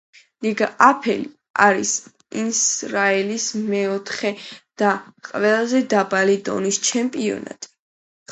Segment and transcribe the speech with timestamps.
[0.43, 1.15] ლიგა ალეფი
[1.65, 1.91] არის
[2.43, 4.33] ისრაელის მეოთხე
[4.83, 4.93] და
[5.29, 7.71] ყველაზე დაბალი დონის ჩემპიონატი.